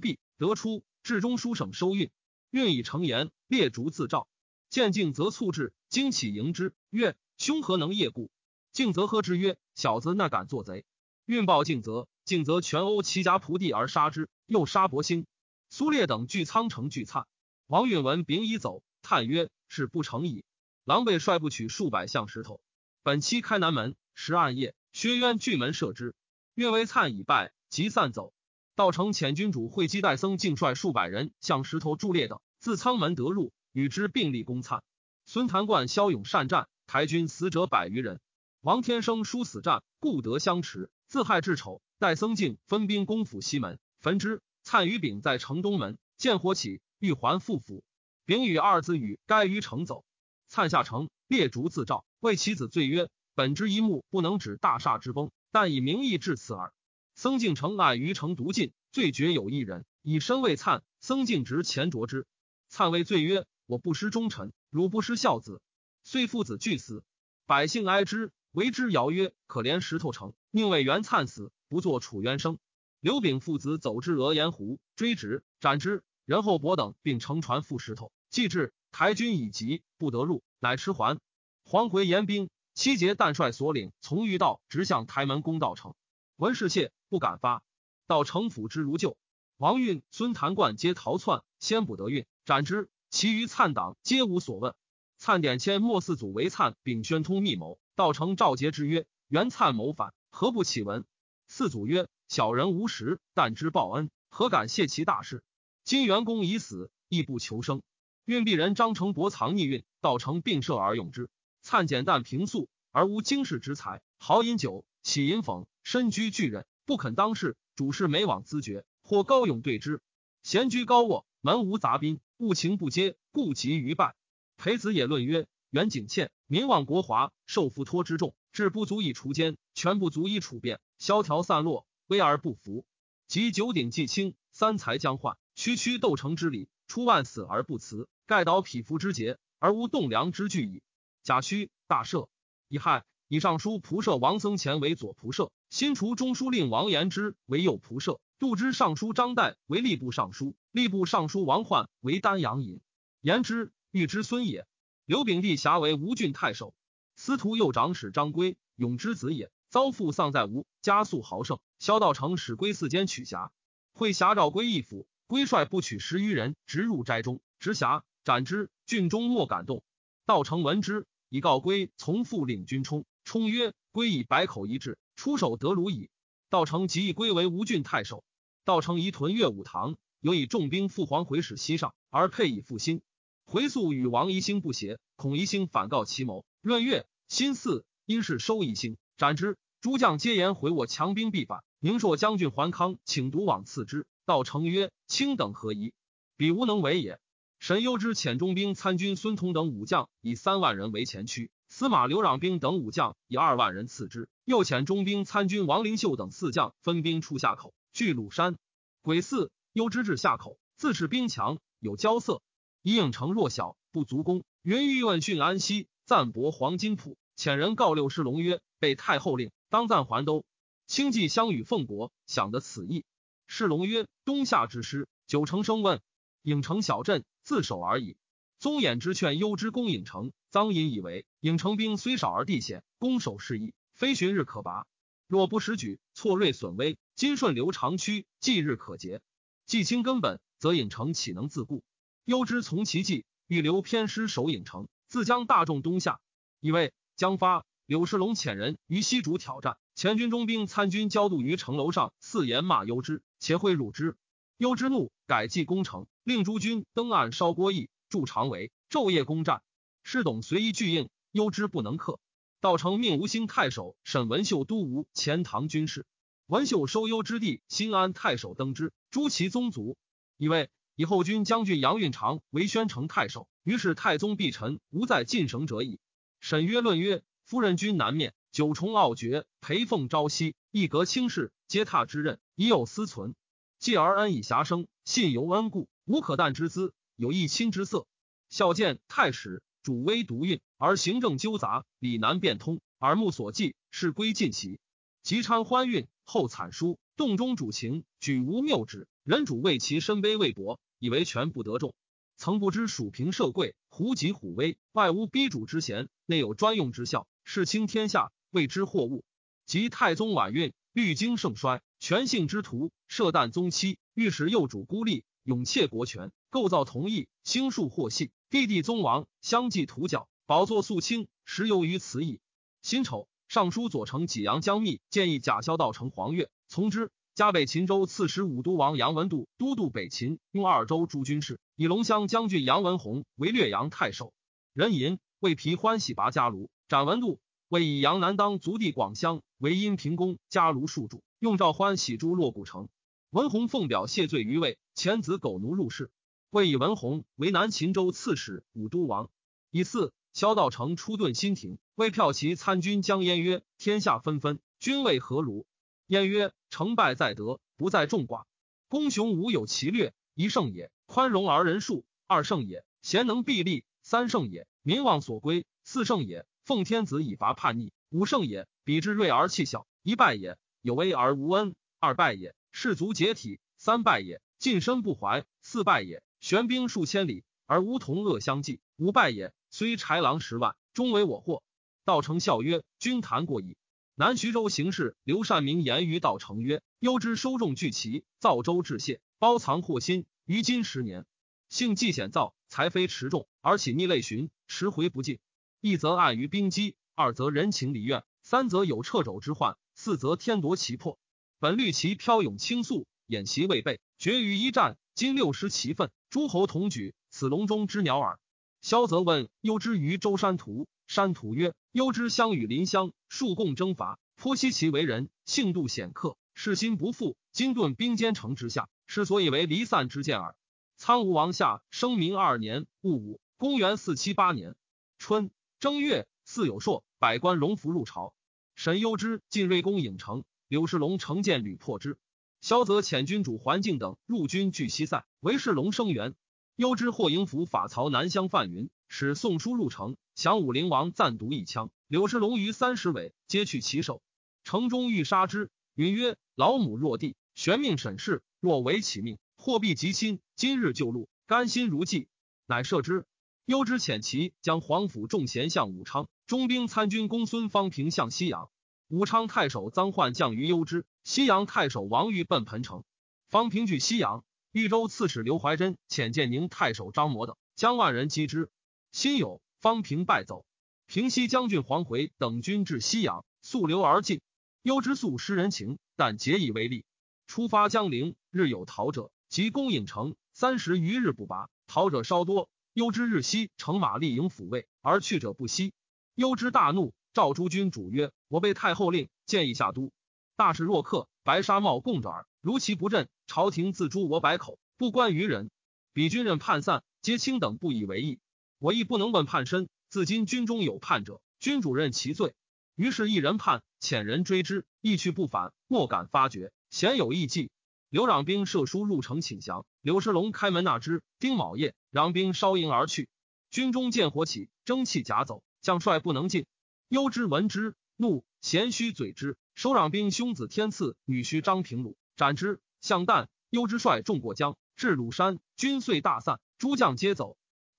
[0.00, 2.10] 壁得出，至中书省收运。
[2.50, 4.26] 运已成言，列烛自照。
[4.68, 8.32] 见敬则促至，惊起迎之，曰：“兄何能夜故？”
[8.76, 10.84] 敬则喝之曰：“小子那敢做贼！”
[11.24, 15.24] 运报敬则，敬则全殴其家仆地而杀之，又杀伯兴、
[15.70, 17.26] 苏烈等聚仓城聚灿。
[17.68, 20.44] 王允闻丙已走，叹曰：“是不成矣。”
[20.84, 22.60] 狼狈率部取数百项石头。
[23.02, 26.14] 本期开南门，时暗夜，薛渊拒门射之。
[26.54, 28.34] 运为灿已败，即散走。
[28.74, 34.82] 道成遣君主会稽戴僧，竟率数百人向石头助烈等自仓门得入，与之并立攻灿。
[35.24, 38.20] 孙谭冠骁勇善战，台军死者百余人。
[38.66, 40.90] 王天生殊死战，故得相持。
[41.06, 44.42] 自害至丑，待僧敬分兵攻府西门，焚之。
[44.64, 47.84] 灿与丙在城东门见火起，欲还复府。
[48.24, 50.04] 丙与二子与该于城走。
[50.48, 56.72] 灿下城，列烛自照，谓其子罪曰：“本之一目不能止大厦之崩，但以名义至此耳。”
[57.14, 60.82] 僧敬城按于城独进，罪绝有一人，以身为灿。
[60.98, 62.26] 僧敬直前着之，
[62.66, 65.62] 灿谓罪曰：“我不失忠臣，汝不失孝子，
[66.02, 67.04] 虽父子俱死，
[67.46, 72.56] 百姓哀之，为之谣曰：可怜石头城，宁为元灿死，不作楚渊生。”
[73.00, 76.02] 刘炳父子走至鹅岩湖，追直斩之。
[76.24, 78.72] 仁厚伯等并乘船赴石头，既至。
[78.92, 81.20] 台军已急，不得入，乃迟还。
[81.66, 85.94] 还回严兵，七节旦帅所领从御道直向台门攻道城。
[86.36, 87.62] 闻事谢，不敢发。
[88.06, 89.18] 到城府之如旧。
[89.58, 92.88] 王运、孙谭冠皆逃窜，先不得运，斩之。
[93.10, 94.74] 其余灿党皆无所问。
[95.18, 97.78] 灿点迁莫四祖为灿，并宣通密谋。
[97.96, 101.06] 道成赵节之曰：“袁灿谋反，何不启闻？”
[101.48, 105.42] 四祖曰：“小人无实，但知报恩，何敢泄其大事？
[105.82, 107.80] 今元公已死，亦不求生。”
[108.26, 111.30] 运币人张成伯藏逆运，道成并设而用之。
[111.62, 117.56] 灿简淡平素，而无经世之才，好饮酒，喜吟讽，身居巨人，不肯当事。
[117.76, 120.02] 主事每往咨决，或高勇对之。
[120.42, 124.14] 闲居高卧，门无杂宾，务情不接，故急于败。
[124.58, 132.86] 裴子也论曰：元景倩，民望国华，受付托之重，志不足以除奸，权不足以处变，萧条散落，危而不服。
[133.28, 138.08] 及九鼎既清，三才将换，区区斗成之礼，出万死而不辞。
[138.24, 140.82] 盖倒匹夫之节，而无栋梁之惧矣。
[141.22, 142.28] 贾诩大赦，
[142.68, 152.80] 乙亥，以尚书仆射王僧虔为左仆射，新除中书令王延之为右仆射，度之尚书张岱为吏部尚书，吏部尚书王焕为丹阳尹。
[153.20, 154.66] 延之，欲之孙也。
[155.06, 156.74] 刘秉帝辖为吴郡太守，
[157.14, 159.52] 司徒右长史张规，永之子也。
[159.68, 161.60] 遭父丧在吴，家素豪盛。
[161.78, 163.52] 萧道成使归四监取辖，
[163.92, 168.02] 会辖赵归义府，归率不取十余人，直入斋中，直辖。
[168.24, 169.84] 斩之，郡中莫感动。
[170.24, 173.04] 道成闻之，以告归从父领军冲。
[173.22, 176.10] 冲曰：“归以百口一致，出手得鲁矣。”
[176.50, 178.24] 道成即以归为吴郡太守。
[178.64, 183.02] 道成移屯越武堂，有以重兵复还回使西上，而配以复兴。
[183.48, 186.44] 回宿与王宜兴不协，孔宜兴反告其谋。
[186.62, 189.56] 闰月，辛巳，因事收宜兴，斩之。
[189.80, 191.62] 诸将皆言回我强兵必反。
[191.78, 194.04] 宁朔将军桓康请独往赐之。
[194.24, 195.92] 道成曰：“卿等何疑？
[196.36, 197.20] 彼无能为也。”
[197.60, 204.28] 神幽之遣中兵参军孙通等武将以三万人为前驱，司马刘壤兵等武将以二万人次之。
[204.44, 208.56] 又遣中兵参军王灵秀等四将分兵出夏口，据鲁山。
[209.02, 212.42] 癸巳，幽之至夏口，自恃兵强，有骄色，
[212.86, 214.44] 以应城弱小，不足攻。
[214.62, 217.16] 云欲问讯安西，暂博黄金铺。
[217.36, 220.44] 遣人告六师龙曰：“被太后令，当暂还都。”
[220.86, 223.04] 轻骑相与奉国，想得此意。
[223.48, 226.00] 是龙曰：“冬夏之师，九成生问。”
[226.44, 228.16] 郢城小镇，自守而已。
[228.60, 234.86] 宗衍之劝幽之攻郢城，臧隐以为郢城兵虽少而地险，攻守适宜，非旬日可拔。
[235.26, 236.98] 若不时举，错锐损威。
[237.16, 239.22] 今顺流长驱，继日可竭。
[239.64, 241.82] 既清根本，则郢城岂能自固？
[242.26, 246.18] 幽之从其计，欲留偏师守郢城，自将大众东下。
[246.58, 254.16] 以为将发，柳世龙遣人于西竹挑战，前军中兵参军焦度于城楼上，四言骂幽之，且会辱之。
[254.56, 256.08] 幽之怒，改计攻城。
[256.24, 259.62] 令诸军登岸烧郭邑，筑长围，昼夜攻战。
[260.02, 262.18] 师董随意拒应，幽之不能克。
[262.60, 266.04] 道成命吴兴太守沈文秀都吴钱塘军事。
[266.48, 269.96] 文秀收幽之地，新安太守登之，诛其宗族。
[270.38, 273.46] 以为以后军将军杨运长为宣城太守。
[273.62, 276.00] 于是太宗必臣无再进省者矣。
[276.40, 283.34] 沈约论曰：夫人君南面，九重傲绝，裴凤朝夕，一格轻视，皆踏之任，已有私存。
[283.78, 285.86] 继而恩以遐生，信由恩故。
[286.06, 288.06] 无可惮之资，有一亲之色。
[288.48, 294.80] 孝见太史，主威独运，而行政纠杂，理难变通，耳目所记，是归尽齐。
[295.22, 299.08] 及参欢运，后惨书，洞中主情，举无谬旨。
[299.24, 301.94] 人主为其身卑未薄，以为权不得众。
[302.36, 309.24] 曾不知蜀平社贵，胡疾虎威，外无逼主之嫌，内有专用之效，世倾天下，谓之货物。
[309.66, 315.22] 及太宗晚运，虑经盛衰，权性之徒，设旦宗期，欲使幼主孤立。
[315.44, 322.40] 永窃国权，构造同意，兴树获系，弟弟宗王相继屠剿，宝座肃清，实由于此矣。
[322.82, 327.12] 辛丑，尚书左丞济阳江密建议贾萧道成黄钺，从之。
[327.36, 334.32] 加北秦州刺史武都王杨文度都督北秦，用二州诸军事，以龙骧将军杨文宏为略阳太守。
[334.72, 342.88] 人吟为皮欢喜拔家庐，斩文度，为以杨南当族弟广乡为阴平公家庐戍主，用赵欢喜诛洛谷城。
[343.28, 346.10] 文宏奉表谢罪于魏，遣子狗奴入室。
[346.48, 349.28] 魏以文弘为南秦州刺史、武都王。
[349.70, 355.66] 以四，萧道成出遁新亭，为骠骑参军将燕曰：“天下纷纷，君为何如？”
[356.06, 358.44] 燕曰：“成败在德，不在众寡。
[358.88, 379.52] 公雄武有其略，一胜也；宽容而人数，二胜也；贤能臂力，三胜也；民望所归，四胜也；奉天子以伐叛逆，五胜也；比之锐而气小，一败也；有威而无恩，二败也；士卒解体，三败也；近身不怀，四败也；玄兵数千里而无同恶相济，五败也。
[379.70, 381.64] 虽豺狼十万，终为我祸。
[382.04, 383.76] 道成笑曰：“君谈过矣。”
[384.18, 391.26] 南徐州行事刘善明言于道成曰：“幽之收众聚齐，造州致谢，包藏祸心，于今十年。
[391.68, 395.38] 性既险造，才非持重，而起逆类寻，迟回不进。
[395.82, 401.18] 一则碍于兵机，二则人情离怨，三则有掣肘之患，四则天夺其魄。
[401.58, 404.96] 本虑其飘勇轻速，掩其未备，决于一战。
[405.14, 408.40] 今六失其分，诸侯同举，此笼中之鸟耳。”
[408.80, 417.36] 萧则问幽之于周山图，山土曰：“幽之相与邻乡，数共征伐，颇悉其为人，性度显克，事心不复。
[417.52, 420.56] 今顿兵坚城之下，是所以为离散之见耳。”
[420.98, 424.74] 苍梧王下生明二年戊午，公元四七八年
[425.18, 428.34] 春正月，巳有朔，百官荣服入朝。
[428.74, 432.18] 沈攸之进瑞公郢城，柳世龙乘舰屡破之。
[432.60, 436.34] 萧则遣君主桓敬等入军拒西塞，为世龙声援。
[436.74, 441.90] 幽之获营府法曹南乡范云，使宋书入城，降武灵王暂独一枪。
[442.08, 444.22] 柳世龙于三十尾，皆去其首。
[444.64, 450.40] 城中欲杀之，云曰：“老母若地，玄命审事，若违其命，祸必及亲。
[450.54, 452.28] 今日救路，甘心如祭，
[452.66, 453.24] 乃赦之。”
[453.64, 458.70] 幽之遣其将皇甫众贤向武昌，中兵参军公孙方平向西阳。
[459.08, 463.02] 武昌太守臧焕降于幽之，西阳太守王玉奔彭城。
[463.48, 464.44] 方平据西阳。
[464.72, 468.68] 豫州刺史刘怀真遣建宁太守张模等将万人击之，
[469.16, 470.66] 辛酉，方平败走。
[471.06, 474.42] 平西将军黄回等军至西阳，溯流而进。
[474.82, 477.06] 幽之素失人情，但竭以为利。
[477.46, 481.70] 出发江陵，日有逃者，及攻郢城，三十余日不拔。
[481.86, 485.94] 逃者稍多，幽之日西乘马立营抚慰，而去者不息。
[486.34, 490.12] 幽之大怒，召诸军主曰：“我被太后令，建议下都。
[490.56, 492.46] 大事若克，白纱帽共着耳。
[492.60, 495.70] 如其不振。”朝廷自诛我百口，不关于人。
[496.12, 498.40] 彼军人叛散，皆卿等不以为意。
[498.78, 499.88] 我亦不能问叛身。
[500.08, 502.54] 自今军中有叛者，君主任其罪。
[502.94, 506.72] 于是，一人叛，遣人追之，意去不返，莫敢发觉。
[506.90, 507.70] 鲜有异计。
[508.08, 509.84] 刘攘兵射书入城请降。
[510.00, 511.22] 柳世龙开门纳之。
[511.38, 513.28] 丁卯夜，攘兵烧营而去。
[513.70, 516.66] 军中见火起，蒸气夹走，将帅不能进。
[517.08, 519.56] 幽之闻之，怒，咸虚嘴之。
[519.74, 522.80] 收攘兵兄子天赐女婿张平鲁，斩之。
[523.00, 527.56] 向旦，幽之率众过江，至鲁山，军遂大散，诸将皆走。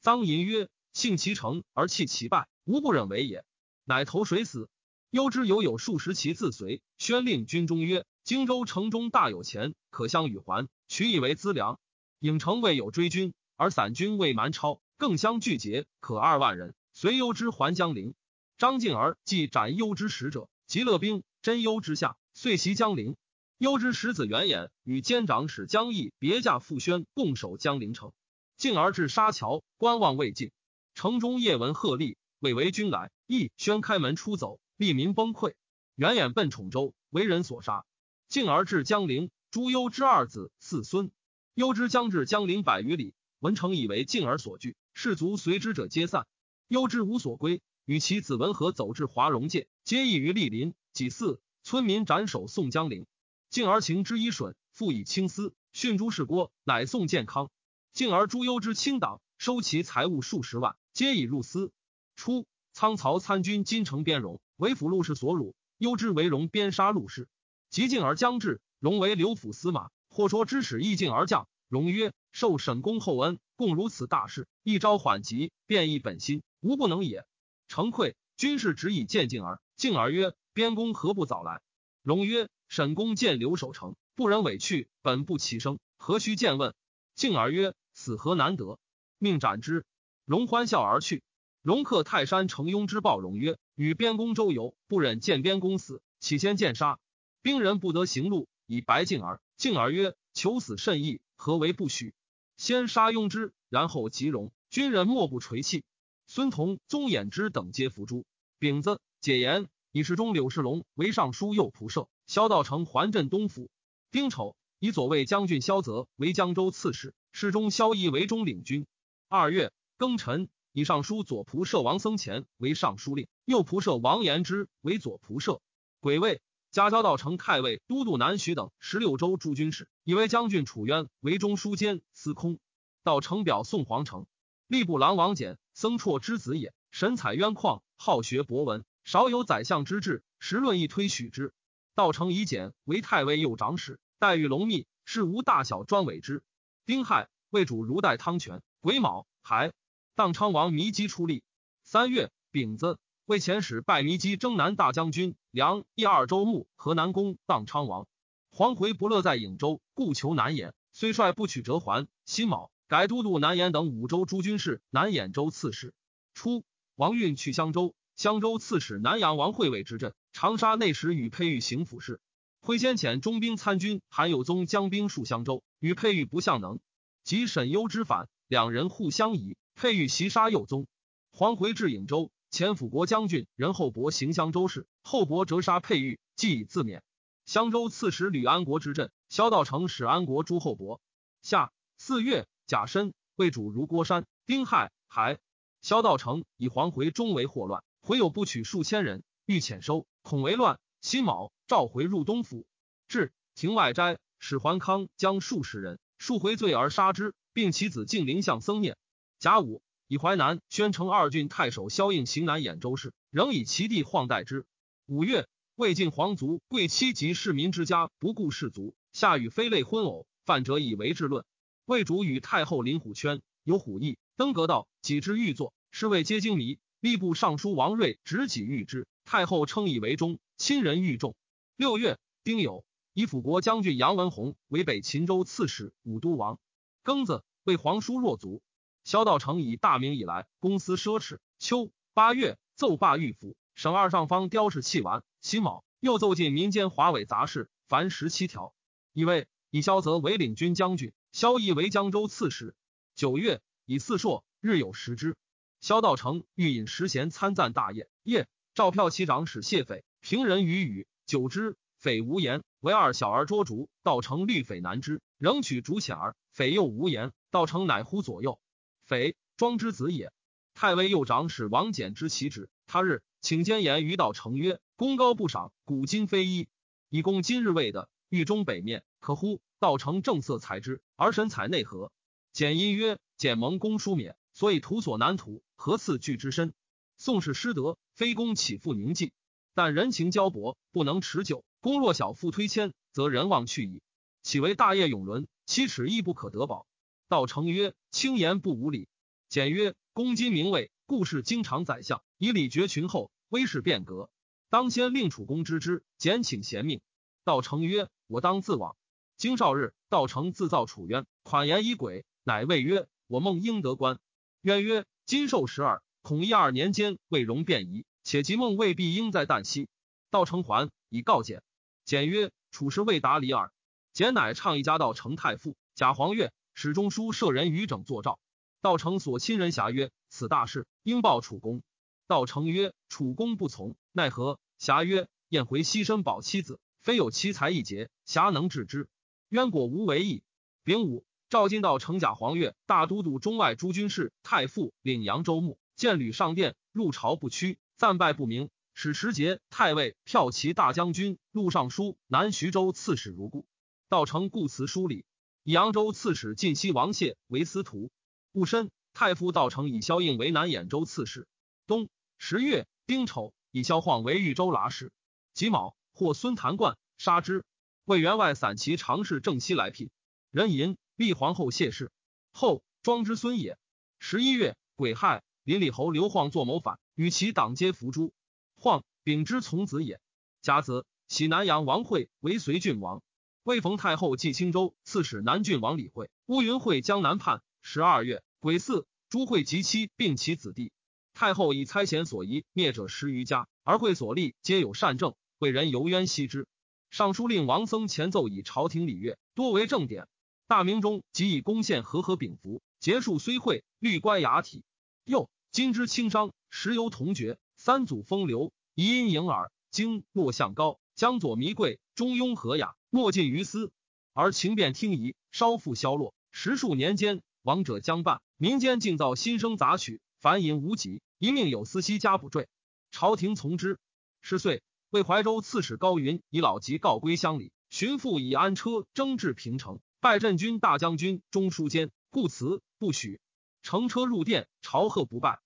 [0.07, 3.43] 臧吟曰：“幸其成而弃其败，无不忍为也。”
[3.83, 4.69] 乃投水死。
[5.09, 11.77] 幽之犹有数十骑自随，宣令军中曰：“荆州城中大有钱，可相与还，取以为资粮。”
[12.21, 18.15] 郢城未有追军，而散军未蛮超，更相聚结，可二万人，随幽之还江陵。
[18.57, 23.17] 张敬儿既斩幽之使者，即勒兵真幽之下，遂袭江陵。
[23.57, 28.13] 幽之使子元衍与监长史江毅别驾赴宣，共守江陵城。
[28.57, 30.51] 进而至沙桥，观望未尽。
[30.95, 35.53] 城中夜闻鹤唳，未为军来，毅宣开门出走，吏民崩溃。
[35.93, 37.85] 元衍奔宠州，为人所杀。
[38.27, 41.11] 进而至江陵，诛幽之二子四孙。
[41.53, 46.25] 幽之将至江陵百余里，文成以为进而所惧，士卒随之者皆散。
[46.67, 50.73] 幽之无所归，与其子文和走至华容界，皆异于莅临。
[50.93, 53.05] 己巳，村民斩首送江陵。
[53.51, 57.51] 进而行之以损，复以青丝训诸事郭，乃送健康。
[57.93, 61.71] 进而诸幽之亲党，收其财物数十万，皆以入司。
[62.15, 67.27] 初，仓曹参军金城边戎，为府陆氏所辱，幽之为戎边杀陆氏。
[67.69, 71.47] 及进而将至，戎为刘府司马，或说之使亦进而降。
[71.67, 77.25] 戎曰：“受沈公厚恩，共如此大事，一朝缓急，变异本心，无不能也。”
[77.67, 79.59] 诚愧，军士只以见进而。
[79.75, 81.61] 进而曰：“边公何不早来？”
[82.03, 82.49] 戎曰。
[82.69, 86.75] 沈公见刘守城，不忍委去，本不其声，何须见问？
[87.15, 88.77] 敬而曰：“死何难得，
[89.17, 89.83] 命斩之。”
[90.23, 91.23] 荣欢笑而去。
[91.63, 96.99] 荣克泰山成雍之报，荣曰：“与边公周游，不忍见边公死，起先见杀。
[97.41, 99.41] 兵人不得行路，以白敬而。
[99.57, 102.13] 敬而曰：‘求死甚易，何为不许？
[102.55, 104.51] 先杀雍之，然后即荣。
[104.69, 105.83] 军人莫不垂泣。’
[106.27, 108.25] 孙同、宗衍之等皆伏诛。
[108.59, 112.07] 丙子，解言以世中柳世龙为尚书右仆射。
[112.27, 113.71] 萧道成还镇东府。
[114.11, 118.85] 丁丑，以左卫将军萧泽为江州刺史，侍中萧绎为中领军。
[119.27, 125.61] 二月庚辰，以尚书左仆射王僧虔为尚书令，右仆射王延之为左仆射。
[125.99, 132.59] 癸未，加交道成太尉、都督南徐等十六州诸军事，以为将军楚渊为中书监司空。
[133.03, 134.27] 道成表宋皇城，
[134.69, 141.51] 吏部郎王翦，僧绰之子也，神采渊旷，好学博闻，少有宰相之志，时论一推许之。
[141.95, 146.41] 道成以简为太尉右长史，待遇龙密，事无大小专委之。
[146.87, 148.63] 丁亥，魏主如代汤泉。
[148.81, 149.73] 癸卯，还
[150.15, 151.43] 当昌王弥基出力。
[151.83, 158.07] 三月丙子，魏遣使拜弥基征南大将军，梁一二州牧，河南公当昌王。
[158.49, 162.07] 黄回不乐在颍州，故求南延，虽率不取折还。
[162.25, 165.93] 辛卯，改都督南延等五州诸军事，南兖州刺史。
[166.33, 166.65] 初，
[166.95, 170.15] 王运去襄州，襄州刺史南阳王会为之镇。
[170.33, 172.19] 长沙内史与佩玉行府事，
[172.67, 176.81] 会先遣中兵参军韩有宗将兵戍襄州，与佩玉不相能。
[177.23, 180.85] 及沈攸之反，两人互相疑，佩玉袭杀右宗。
[181.31, 187.03] 黄回至颍州，前辅国将军任厚伯行襄州事，厚伯折杀佩玉，即以自免。
[187.45, 190.99] 襄州刺史吕安国之镇，萧道成使安国诸厚伯。
[191.41, 194.25] 夏四月甲申，魏主如郭山。
[194.45, 195.39] 丁亥，还
[195.81, 200.05] 萧道成以黄回终为祸乱，回有不取数千人，欲遣收。
[200.21, 202.67] 恐为乱，辛卯，召回入东府。
[203.07, 208.97] 至庭外斋，使桓康将数十人数回罪而杀之，并其子敬陵相僧念。
[209.39, 214.65] 甲午，以淮南宣城二郡太守萧应行南兖州事，仍以其地晃代之。
[215.05, 221.45] 五月，魏晋皇族贵戚及市民之家不顾士卒，下与非类婚偶，犯者以为治论。
[221.85, 226.79] 魏主与太后林虎圈有虎意，登阁道，己之欲作，是谓皆惊迷。
[226.99, 229.07] 吏部尚书王睿执己御之。
[229.27, 231.35] 太后称以为忠，亲人御重。
[231.75, 236.59] 六月丁酉，以辅国将军杨文宏为北秦州刺史、武都王。
[237.03, 238.61] 庚子，为皇叔若族。
[239.03, 241.39] 萧道成以大明以来，公私奢侈。
[241.59, 245.25] 秋八月，奏罢御府，省二上方雕饰器玩。
[245.41, 248.73] 辛卯，又奏进民间华伟杂事，凡十七条。
[249.11, 252.77] 以为以萧泽为领军将军，萧绎为江州刺史。
[253.13, 255.35] 九月，以四硕，日有食之。
[255.81, 258.47] 萧道成欲引十贤参赞大业，夜。
[258.77, 262.61] 赵票骑长史谢斐平人语语久之，匪无言。
[262.79, 266.35] 唯二小儿捉竹，道成绿匪难之，仍取竹浅儿。
[266.51, 268.59] 匪又无言，道成乃呼左右。
[269.03, 270.31] 匪庄之子也。
[270.75, 272.69] 太尉右长史王翦之其旨。
[272.85, 276.67] 他日请监言于道成曰：“功高不赏，古今非一。
[277.09, 282.11] 以公今日为的狱中北面，可乎？”道成正色裁之，而神采内合。
[282.53, 286.75] 简因曰：“简蒙公疏免，所以土所难图，何次惧之深？”
[287.17, 289.31] 宋氏失德，非公岂复宁静？
[289.73, 291.65] 但人情交薄，不能持久。
[291.81, 294.01] 公若小腹推迁，则人望去矣。
[294.43, 295.47] 岂为大业永伦？
[295.65, 296.85] 七尺亦不可得保。
[297.27, 299.07] 道成曰：“轻言不无礼。”
[299.49, 304.29] 简曰：“公今名位，故事经常宰相，以礼绝群后，威势变革。
[304.69, 307.01] 当先令楚公知之。”简请贤命。
[307.43, 308.95] 道成曰：“我当自往。”
[309.37, 314.19] 经少日，道成自造楚渊，款言以鬼，乃谓曰：“我梦应得官。”
[314.61, 319.87] 渊曰：“今寿十二。”统一二年间，未容变移，且及梦未必应在旦夕。
[320.29, 321.63] 道成还以告简，
[322.03, 323.71] 简曰：“楚时未达离耳。”
[324.11, 325.77] 简乃倡议家道成太傅。
[325.95, 328.39] 贾黄钺史中书舍人于整作诏。
[328.81, 331.81] 道成所亲人侠曰：“此大事，应报楚公。”
[332.27, 339.07] 道成曰：“楚公不从，奈何？”侠曰：“燕回牺牲保妻子，非有其才一节，侠能治之。
[339.47, 340.43] 渊果无为意。”
[340.83, 345.79] 丙午，赵金道成贾黄钺大都督中外诸军事、太傅，领扬州牧。
[345.97, 348.69] 见吕上殿，入朝不趋，赞拜不明。
[348.93, 353.65] 使持节太尉、骠骑大将军、录尚书、南徐州刺史如故。
[354.09, 355.25] 道成故辞书礼，
[355.63, 358.11] 以扬州刺史晋西王谢为司徒。
[358.51, 361.47] 戊申，太傅道成以萧应为南兖州刺史。
[361.87, 365.11] 冬十月丁丑，以萧晃为豫州剌史。
[365.53, 367.65] 己卯，获孙谭冠，杀之。
[368.05, 370.11] 魏员外散骑常侍正西来聘。
[370.51, 372.11] 人吟立皇后谢氏。
[372.51, 373.77] 后庄之孙也。
[374.19, 375.43] 十一月癸亥。
[375.67, 378.31] 林李侯刘晃作谋反，与其党皆伏诛。
[378.77, 380.21] 晃秉之从子也。
[380.61, 383.21] 甲子，喜南阳王会为随郡王。
[383.63, 386.29] 魏逢太后祭青州刺史南郡王李惠。
[386.45, 387.61] 乌云会江南叛。
[387.81, 390.93] 十二月癸巳，朱惠及妻并其子弟。
[391.33, 396.65] 太后以猜贤所疑灭者十余家，而会所立皆有善政，为人尤冤惜之。
[397.09, 400.29] 尚书令王僧前奏以朝廷礼乐，多为正典。
[400.65, 404.85] 大明中即以攻陷和合秉服，结束虽会，律官雅体。
[405.25, 405.49] 又。
[405.77, 409.71] 今之轻商，时有同爵，三祖风流，遗音盈耳。
[409.91, 413.91] 经落向高，江左弥贵，中庸和雅，莫近于斯。
[414.33, 416.33] 而情变听夷，稍复消落。
[416.49, 422.67] 十数年间，王者将半，民间竟造新生杂曲，凡淫无极，一命有司机加补缀。
[423.11, 423.99] 朝廷从之。
[424.41, 433.39] 十岁，为怀州刺史高云以老疾告归乡里，寻父以安车征至平城，拜镇军大将军中书监，故辞不许。
[433.83, 435.59] 乘车入殿，朝贺不拜。